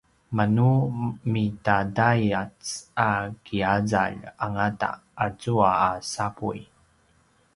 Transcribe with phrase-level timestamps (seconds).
[0.35, 0.69] manu
[1.31, 2.53] midadayac
[3.07, 3.09] a
[3.45, 4.89] ki’azalj angata
[5.23, 6.59] azua a sapuy